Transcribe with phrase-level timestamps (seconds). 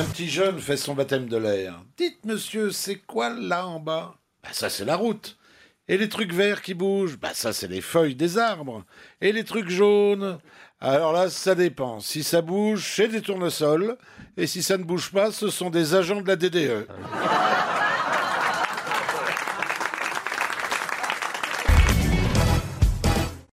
[0.00, 1.74] Un petit jeune fait son baptême de l'air.
[1.98, 4.14] Dites, monsieur, c'est quoi là en bas?
[4.42, 5.36] Bah ça, c'est la route.
[5.88, 7.18] Et les trucs verts qui bougent?
[7.18, 8.82] Bah ça, c'est les feuilles des arbres.
[9.20, 10.38] Et les trucs jaunes?
[10.80, 12.00] Alors là, ça dépend.
[12.00, 13.98] Si ça bouge, c'est des tournesols.
[14.38, 16.86] Et si ça ne bouge pas, ce sont des agents de la DDE.